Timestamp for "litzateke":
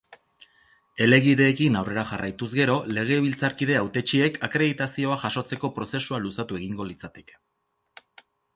6.91-7.41